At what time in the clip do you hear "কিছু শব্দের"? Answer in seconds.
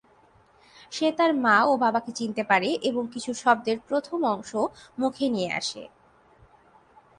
3.13-3.77